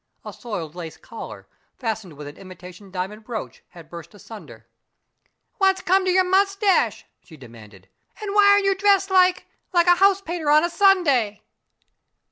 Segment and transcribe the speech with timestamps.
[0.25, 1.47] A soiled lace collar,
[1.77, 4.65] fastened with an imitation diamond brooch, had burst asunder.
[5.59, 7.87] "What's come to your moustache?" she demanded.
[8.19, 11.43] "And why are you dressed like like a house painter on a Sunday?"